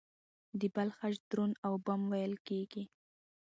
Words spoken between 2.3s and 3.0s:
کېږي.